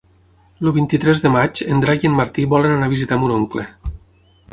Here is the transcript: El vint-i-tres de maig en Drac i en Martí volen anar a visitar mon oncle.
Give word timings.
El 0.67 0.71
vint-i-tres 0.77 1.19
de 1.25 1.31
maig 1.35 1.61
en 1.75 1.83
Drac 1.83 2.05
i 2.05 2.09
en 2.11 2.15
Martí 2.21 2.47
volen 2.55 2.73
anar 2.77 2.89
a 2.91 2.95
visitar 2.95 3.19
mon 3.25 3.35
oncle. 3.37 3.67